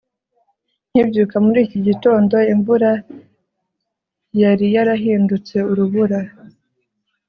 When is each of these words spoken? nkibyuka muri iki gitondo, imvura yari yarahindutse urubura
nkibyuka 0.89 1.35
muri 1.45 1.59
iki 1.67 1.79
gitondo, 1.87 2.35
imvura 2.53 2.91
yari 4.41 4.65
yarahindutse 4.75 5.55
urubura 5.71 6.19